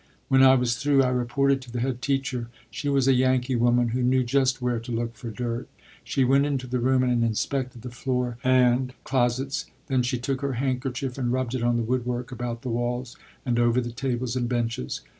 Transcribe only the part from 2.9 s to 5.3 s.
a "Yankee" woman who knew just where to look for